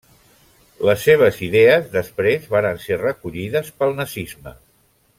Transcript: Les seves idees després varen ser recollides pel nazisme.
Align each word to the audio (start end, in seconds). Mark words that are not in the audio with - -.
Les 0.89 1.03
seves 1.09 1.37
idees 1.49 1.91
després 1.97 2.49
varen 2.57 2.81
ser 2.87 2.99
recollides 3.05 3.71
pel 3.83 3.95
nazisme. 4.03 4.57